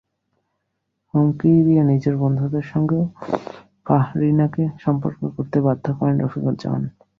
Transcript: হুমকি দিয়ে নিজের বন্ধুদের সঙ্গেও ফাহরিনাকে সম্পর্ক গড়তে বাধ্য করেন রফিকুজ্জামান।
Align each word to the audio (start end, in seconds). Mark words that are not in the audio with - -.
হুমকি 1.13 1.51
দিয়ে 1.67 1.83
নিজের 1.91 2.15
বন্ধুদের 2.21 2.65
সঙ্গেও 2.71 3.03
ফাহরিনাকে 3.85 4.63
সম্পর্ক 4.83 5.19
গড়তে 5.33 5.59
বাধ্য 5.65 5.85
করেন 5.97 6.15
রফিকুজ্জামান। 6.19 6.83